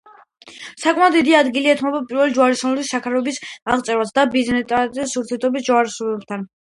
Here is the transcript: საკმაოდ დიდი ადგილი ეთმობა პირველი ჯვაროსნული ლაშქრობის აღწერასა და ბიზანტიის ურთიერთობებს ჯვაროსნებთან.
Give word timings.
საკმაოდ 0.83 1.17
დიდი 1.17 1.35
ადგილი 1.39 1.71
ეთმობა 1.73 2.01
პირველი 2.13 2.33
ჯვაროსნული 2.37 2.85
ლაშქრობის 2.87 3.37
აღწერასა 3.75 4.17
და 4.19 4.25
ბიზანტიის 4.37 5.15
ურთიერთობებს 5.23 5.69
ჯვაროსნებთან. 5.69 6.49